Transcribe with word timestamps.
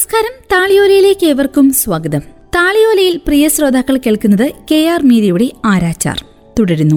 നമസ്കാരം. 0.00 0.44
താളിയോലയിലേക്ക് 0.52 1.26
ഏവർക്കും 1.26 1.72
സ്വാഗതം. 1.72 2.20
താളിയോലയിൽ 2.54 3.16
പ്രിയ 3.16 3.48
ശ്രോതാക്കൾ 3.48 3.96
കേൾക്കുന്നത് 3.96 4.52
കെ 4.70 4.88
ആർ 4.88 5.02
മീരയുടെ 5.02 5.52
ആരാച്ചാർ. 5.64 6.24
തുടരുന്നു. 6.58 6.96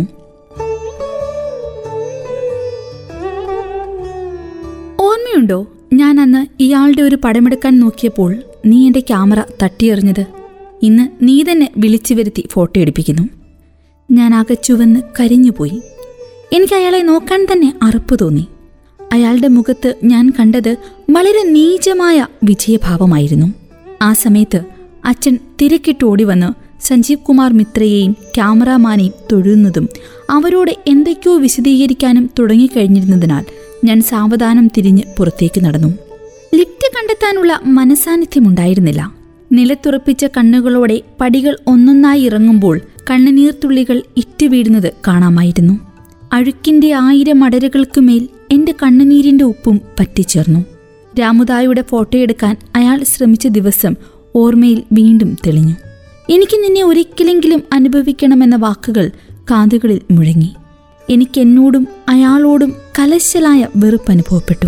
ഓർമ്മയുണ്ടോ? 4.99 5.67
ഞാൻ 5.94 6.21
അന്ന് 6.21 6.46
ഇയാളുടെ 6.60 7.02
ഒരു 7.02 7.17
പടമെടുക്കാൻ 7.24 7.79
നോക്കിയപ്പോൾ 7.79 8.35
നീ 8.66 8.88
എന്റെ 8.88 8.99
ക്യാമറ 8.99 9.40
തട്ടിയെറിഞ്ഞത്. 9.63 10.26
ഇന്ന് 10.81 11.08
നീ 11.22 11.44
തന്നെ 11.44 11.70
വിളിച്ചു 11.78 12.13
വരുത്തി 12.13 12.47
ഫോട്ടോ 12.51 12.79
എടുപ്പിക്കുന്നു. 12.79 13.29
ഞാൻ 14.12 14.35
ആകെ 14.35 14.54
ചുവന്ന് 14.54 14.99
കരിഞ്ഞുപോയി. 15.20 15.81
എനിക്ക് 16.54 16.73
അയാളെ 16.73 17.02
നോക്കാൻ 17.02 17.48
തന്നെ 17.52 17.73
അറപ്പ് 17.81 18.20
തോന്നി. 18.22 18.48
അയാളുടെ 19.13 19.48
മുഖത്ത് 19.48 19.95
ഞാൻ 20.03 20.34
കണ്ടത് 20.40 20.76
വളരെ 21.09 21.44
നീചമായ 21.49 22.27
വിജയഭാവമായിരുന്നു. 22.44 23.54
ആ 24.02 24.13
സമയത്ത് 24.13 24.62
അച്ഛൻ 25.05 25.40
തിരക്കിട്ടോടി 25.62 26.23
വന്ന് 26.23 26.54
സഞ്ജീവ് 26.85 27.20
കുമാർ 27.20 27.54
മിത്രയെയും 27.54 28.12
ക്യാമറാമാനെയും 28.12 29.13
തൊഴുന്നതും 29.31 29.90
അവരോട് 30.30 30.71
എന്തൊക്കെയോ 30.88 31.38
വിശദീകരിക്കാനും 31.38 32.30
തുടങ്ങിക്കഴിഞ്ഞിരുന്നതിനാൽ 32.40 33.45
ഞാൻ 33.85 34.02
സാവധാനം 34.02 34.68
തിരിഞ്ഞ് 34.68 35.02
പുറത്തേക്ക് 35.18 35.66
നടന്നു. 35.66 35.88
ലിഫ്റ്റ് 36.55 36.88
കണ്ടെത്താനുള്ള 36.95 37.59
മനസാന്നിധ്യമുണ്ടായിരുന്നില്ല. 37.66 39.13
നിലത്തുറപ്പിച്ച 39.52 40.26
കണ്ണുകളോടെ 40.26 41.02
പടികൾ 41.21 41.57
ഒന്നൊന്നായി 41.68 42.21
ഇറങ്ങുമ്പോൾ 42.21 42.82
കണ്ണുനീർത്തുള്ളികൾ 43.12 44.02
ഇറ്റുവീഴുന്നത് 44.18 44.93
കാണാമായിരുന്നു. 45.07 45.80
അഴുക്കിന്റെ 46.34 46.93
ആയിരം 46.93 47.43
അടരുകൾക്കുമേൽ 47.43 48.27
എന്റെ 48.53 48.73
കണ്ണുനീരിന്റെ 48.84 49.43
ഉപ്പും 49.43 49.81
പറ്റിച്ചേർന്നു. 49.99 50.65
രാമുദായുടെ 51.20 51.84
ഫോട്ടോയെടുക്കാൻ 51.90 52.57
അയാൾ 52.76 53.04
ശ്രമിച്ച 53.04 53.48
ദിവസം 53.48 53.96
ഓർമ്മയിൽ 54.35 54.84
വീണ്ടും 54.91 55.37
തെളിഞ്ഞു. 55.48 55.76
എനിക്ക് 56.29 56.63
നിന്നെ 56.63 56.84
ഒരിക്കലെങ്കിലും 56.84 57.63
അനുഭവിക്കണമെന്ന 57.74 58.55
വാക്കുകൾ 58.55 59.12
കാതുകളിൽ 59.51 60.01
മുഴങ്ങി. 60.12 60.54
എനിക്ക് 61.09 61.41
എന്നോടും 61.41 61.87
അയാളോടും 62.09 62.76
കലശലായ 62.99 63.68
വെറുപ്പ് 63.76 64.12
അനുഭവപ്പെട്ടു. 64.12 64.68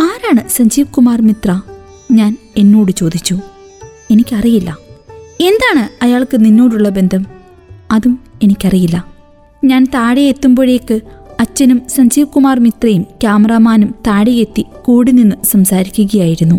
ആരാണ് 0.00 0.48
സഞ്ജീവ് 0.48 0.86
കുമാർ 0.86 1.22
മിത്ര? 1.22 1.60
ഞാൻ 2.12 2.36
എന്നോട് 2.56 2.92
ചോദിച്ചു. 2.92 3.38
എനിക്കറിയില്ല. 4.10 4.78
എന്താണ് 5.40 6.04
അയാൾക്ക് 6.04 6.44
നിന്നോടുള്ള 6.44 6.88
ബന്ധം? 6.88 7.26
അതും 7.90 8.18
എനിക്കറിയില്ല. 8.42 9.04
ഞാൻ 9.64 9.86
താഴെ 9.94 10.22
എത്തുമ്പോഴേക്ക് 10.22 11.00
അച്ഛനും 11.40 11.82
സഞ്ജീവ് 11.88 12.28
കുമാർ 12.28 12.60
മിത്രയും 12.60 13.02
ക്യാമറാമാനും 13.02 13.94
താഴെയെത്തി 14.06 14.66
കൂടി 14.82 15.12
നിന്ന് 15.12 15.36
സംസാരിക്കുകയായിരുന്നു. 15.46 16.54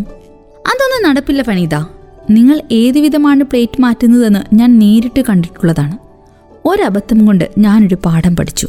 അതൊന്നും 0.58 1.10
നടപ്പില്ല 1.10 1.42
പണിത. 1.42 1.76
നിങ്ങൾ 2.30 2.62
ഏതു 2.72 3.00
വിധമാണ് 3.00 3.44
പ്ലേറ്റ് 3.44 3.82
മാറ്റുന്നതെന്ന് 3.82 4.56
ഞാൻ 4.56 4.80
നേരിട്ട് 4.80 5.22
കണ്ടിട്ടുള്ളതാണ്. 5.30 5.98
ഒരബദ്ധം 6.66 7.26
കൊണ്ട് 7.26 7.50
ഞാനൊരു 7.58 7.98
പാഠം 8.06 8.36
പഠിച്ചു. 8.36 8.68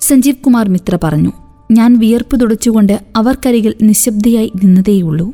സഞ്ജീവ് 0.00 0.36
കുമാർ 0.36 0.68
മിത്ര 0.68 0.98
പറഞ്ഞു 1.04 1.32
ഞാൻ 1.72 1.98
വിയർപ്പ് 1.98 2.40
തുടച്ചുകൊണ്ട് 2.40 3.00
അവർക്കരികിൽ 3.16 3.74
നിശബ്ദയായി 3.82 4.52
നിന്നതേയുള്ളൂ. 4.64 5.32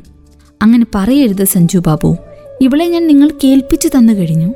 അങ്ങനെ 0.61 0.85
പറയരുത് 0.95 1.43
സഞ്ജു 1.43 1.77
ബാബു. 1.77 2.17
ഇവളെ 2.61 2.87
ഞാൻ 2.87 3.07
നിങ്ങൾ 3.07 3.31
കേൾപ്പിച്ചു 3.43 3.87
തന്നു 3.87 4.13
കഴിഞ്ഞു. 4.13 4.53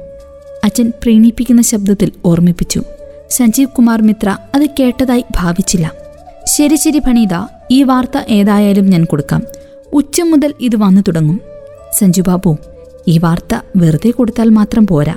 അച്ഛൻ 0.64 0.92
പ്രീണിപ്പിക്കുന്ന 1.04 1.62
ശബ്ദത്തിൽ 1.62 2.12
ഓർമ്മിപ്പിച്ചു. 2.26 2.84
സഞ്ജീവ് 3.32 3.70
കുമാർ 3.70 4.02
മിത്ര 4.02 4.38
അത് 4.56 4.66
കേട്ടതായി 4.80 5.24
ഭാവിച്ചില്ല. 5.36 5.92
ശരി 6.44 6.76
ശരി 6.76 7.00
ഭണീത 7.00 7.48
ഈ 7.72 7.84
വാർത്ത 7.84 8.18
ഏതായാലും 8.30 8.86
ഞാൻ 8.90 9.06
കൊടുക്കാം. 9.06 9.42
ഉച്ച 9.94 10.22
മുതൽ 10.22 10.54
ഇത് 10.62 10.76
വന്നു 10.76 11.02
തുടങ്ങും. 11.08 11.40
സഞ്ജു 11.98 12.22
ബാബു 12.22 12.58
ഈ 13.08 13.18
വാർത്ത 13.18 13.60
വെറുതെ 13.76 14.10
കൊടുത്താൽ 14.10 14.50
മാത്രം 14.50 14.88
പോരാ. 14.88 15.16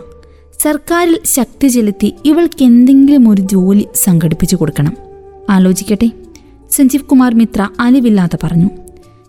സർക്കാരിൽ 0.61 1.19
ശക്തി 1.25 1.69
ചെലുത്തി 1.69 2.15
ഇവൾക്ക് 2.25 2.63
എന്തെങ്കിലും 2.63 3.29
ഒരു 3.29 3.43
ജോലി 3.43 3.89
സംഘടിപ്പിച്ചു 3.95 4.57
കൊടുക്കണം. 4.57 4.97
ആലോചിക്കട്ടെ. 5.51 6.11
സഞ്ജീവ് 6.71 7.05
കുമാർ 7.05 7.35
മിത്ര 7.35 7.69
അലിവില്ലാതെ 7.81 8.39
പറഞ്ഞു. 8.43 8.71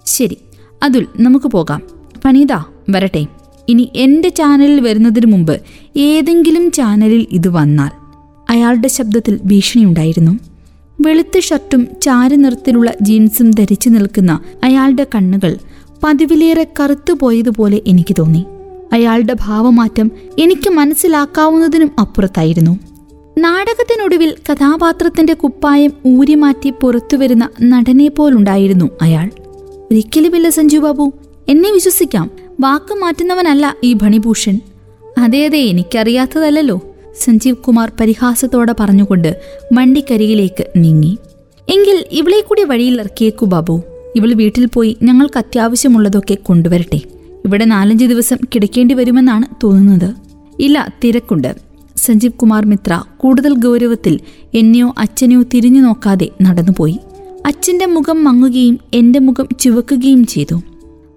ശരി 0.06 0.38
അതുൽ 0.84 1.08
നമുക്ക് 1.20 1.46
പോകാം. 1.46 1.82
പണീത 2.26 2.54
വരട്ടെ. 2.90 3.26
ഇനി 3.70 3.92
എന്റെ 3.96 4.30
ചാനലിൽ 4.30 4.82
വരുന്നതിന് 4.82 5.26
മുമ്പ് 5.26 5.62
ഏതെങ്കിലും 5.98 6.72
ചാനലിൽ 6.72 7.28
ഇത് 7.32 7.48
വന്നാൽ 7.48 8.01
അയാളുടെ 8.52 8.88
ശബ്ദത്തിൽ 8.88 9.40
ഭീഷണിയുണ്ടായിരുന്നു. 9.46 10.40
വെളുത്ത 11.02 11.40
ഷർട്ടും 11.40 11.88
ചാരനിറത്തിലുള്ള 12.02 12.94
ജീൻസും 13.02 13.52
ധരിച്ചു 13.52 13.90
നിൽക്കുന്ന 13.90 14.40
അയാളുടെ 14.64 15.08
കണ്ണുകൾ 15.16 15.58
പതിവിലേറെ 16.04 16.68
കറുത്തുപോയതുപോലെ 16.80 17.82
എനിക്ക് 17.88 18.16
തോന്നി. 18.20 18.46
അയാളുടെ 18.94 19.36
ഭാവമാറ്റം 19.42 20.12
എനിക്ക് 20.40 20.70
മനസ്സിലാക്കാവുന്നതിനും 20.70 21.92
അപ്പുറത്തായിരുന്നു. 22.00 22.80
നാടകത്തിനൊടുവിൽ 23.38 24.36
കഥാപാത്രത്തിന്റെ 24.52 25.34
കുപ്പായം 25.34 25.92
ഊരിമാറ്റി 26.06 26.74
പുറത്തുവരുന്ന 26.82 27.50
നടനെ 27.62 28.08
പോലുണ്ടായിരുന്നു 28.08 28.90
അയാൾ. 29.02 29.30
ഒരിക്കലുമില്ല 29.92 30.50
സഞ്ജു 30.50 30.78
ബാബു 30.78 31.14
എന്നെ 31.50 31.72
വിശ്വസിക്കാം. 31.72 32.32
വാക്ക് 32.60 32.94
മാറ്റുന്നവനല്ല 32.94 33.76
ഈ 33.84 33.94
ഭണിഭൂഷൺ. 33.94 34.60
അതെ 35.18 35.46
അതെ 35.46 35.58
എനിക്കറിയാത്തതല്ലോ 35.58 36.82
സഞ്ജീവ് 37.20 37.56
കുമാർ 37.56 37.92
പരിഹാസത്തോടെ 38.00 38.76
പറഞ്ഞുകൊണ്ട് 38.80 39.42
വണ്ടിക്കരികിലേക്ക് 39.74 40.68
നീങ്ങി. 40.78 41.18
എങ്കിൽ 41.70 42.06
ഇവളെ 42.12 42.42
കൂടി 42.42 42.64
വഴിയിൽ 42.64 43.00
ഇറക്കിയേക്കു 43.00 43.46
ബാബു. 43.46 43.82
ഇവൾ 44.16 44.34
വീട്ടിൽ 44.34 44.66
പോയി 44.66 44.98
ഞങ്ങൾക്ക് 45.04 45.38
അത്യാവശ്യമുള്ളതൊക്കെ 45.38 46.34
കൊണ്ടുവരട്ടെ. 46.34 47.02
ഇവിടെ 47.46 47.66
നാലഞ്ച് 47.66 48.06
ദിവസം 48.06 48.38
കിടക്കേണ്ടി 48.56 48.96
വരുമെന്നാണ് 48.96 49.46
തോന്നുന്നത്. 49.64 50.14
ഇല്ല 50.60 50.94
തിരക്കുണ്ട്. 51.04 51.56
സഞ്ജീവ് 51.98 52.34
കുമാർ 52.34 52.66
മിത്ര 52.66 53.04
കൂടുതൽ 53.18 53.54
ഗൗരവത്തിൽ 53.54 54.20
എന്നെയോ 54.54 54.94
അച്ഛനെയോ 54.98 55.42
തിരിഞ്ഞു 55.42 55.82
നോക്കാതെ 55.82 56.30
നടന്നുപോയി. 56.42 57.00
അച്ഛന്റെ 57.46 57.86
മുഖം 57.86 58.24
മങ്ങുകയും 58.24 58.80
എന്റെ 58.94 59.20
മുഖം 59.20 59.48
ചുവക്കുകയും 59.60 60.26
ചെയ്തു. 60.26 60.56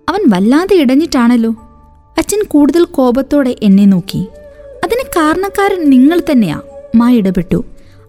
അവൻ 0.08 0.30
വല്ലാതെ 0.30 0.76
ഇടഞ്ഞിട്ടാണല്ലോ. 0.76 1.50
അച്ഛൻ 2.18 2.38
കൂടുതൽ 2.48 2.84
കോപത്തോടെ 2.84 3.56
എന്നെ 3.62 3.84
നോക്കി. 3.84 4.26
കാരണക്കാരൻ 5.16 5.90
നിങ്ങൾ 5.90 6.22
തന്നെയാ. 6.30 6.60
മാ 6.96 7.12
ഇടപെട്ടു. 7.12 7.64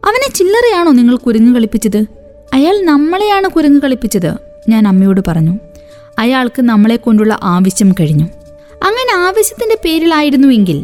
അവനെ 0.06 0.32
ചില്ലറയാണോ 0.32 0.92
നിങ്ങൾ 0.92 1.16
കുരങ്ങു 1.16 1.56
കളിപ്പിച്ചത്? 1.56 2.06
അയാൾ 2.54 2.82
നമ്മളെയാണ് 2.82 3.50
കുരങ്ങു 3.50 3.80
കളിപ്പിച്ചത് 3.80 4.34
ഞാൻ 4.70 4.88
അമ്മയോട് 4.88 5.22
പറഞ്ഞു. 5.28 5.60
അയാൾക്ക് 6.20 6.62
നമ്മളെ 6.62 6.96
കൊണ്ടുള്ള 6.96 7.40
ആവശ്യം 7.44 7.92
കഴിഞ്ഞു. 8.00 8.26
അങ്ങനെ 8.84 9.18
ആവശ്യത്തിന്റെ 9.18 9.78
പേരിലായിരുന്നുവെങ്കിൽ 9.86 10.78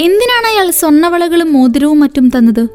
എന്തിനാണ് 0.00 0.46
അയാൾ 0.46 0.70
സ്വർണവളകളും 0.70 1.52
മോതിരവും 1.52 2.00
മറ്റും 2.00 2.28
തന്നത്? 2.28 2.68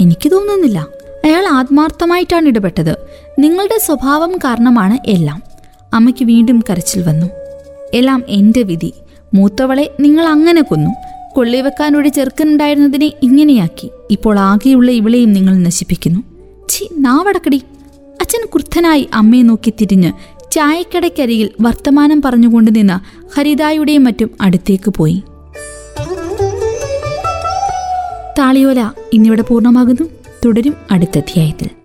എനിക്ക് 0.00 0.32
തോന്നുന്നില്ല. 0.32 0.86
അയാൾ 1.24 1.46
ആത്മാർത്ഥമായിട്ടാണ് 1.46 2.48
ഇടപെട്ടത്. 2.48 2.96
നിങ്ങളുടെ 3.38 3.78
സ്വഭാവം 3.78 4.36
കാരണമാണ് 4.36 5.10
എല്ലാം. 5.10 5.42
അമ്മയ്ക്ക് 5.94 6.24
വീണ്ടും 6.24 6.64
കരച്ചിൽ 6.70 7.02
വന്നു. 7.02 7.26
എല്ലാം 7.94 8.24
എന്റെ 8.28 8.62
വിധി. 8.62 8.94
മൂത്തവളെ 9.34 9.94
നിങ്ങൾ 10.00 10.26
അങ്ങനെ 10.26 10.62
കൊന്നു. 10.62 10.90
കൊള്ളിവെക്കാൻ 11.32 11.96
ഒരു 11.96 12.08
ചെറുക്കനുണ്ടായിരുന്നതിനെ 12.08 13.12
ഇങ്ങനെയാക്കി. 13.22 13.90
ഇപ്പോൾ 14.10 14.38
ആകെയുള്ള 14.38 14.90
ഇവളെയും 14.90 15.32
നിങ്ങൾ 15.32 15.56
നശിപ്പിക്കുന്നു. 15.56 16.20
ചി 16.68 16.88
നാവടക്കടി. 16.98 17.62
അച്ഛൻ 18.20 18.46
കുർത്തനായി 18.46 19.08
അമ്മയെ 19.14 19.42
നോക്കി 19.42 19.70
തിരിഞ്ഞ് 19.70 20.12
ചായക്കടയ്ക്കരികിൽ 20.52 21.50
വർത്തമാനം 21.60 22.22
പറഞ്ഞുകൊണ്ട് 22.22 22.76
നിന്ന 22.76 23.00
ഹരിതായുടെയും 23.36 24.04
മറ്റും 24.04 24.30
അടുത്തേക്ക് 24.40 24.90
പോയി. 24.90 25.22
താളിയോല 28.38 28.90
ഇന്നിവിടെ 29.12 29.42
പൂർണമാകുന്നു. 29.42 30.08
തുടരും 30.44 30.74
അടുത്ത 30.90 31.18
അധ്യായത്തിൽ. 31.18 31.81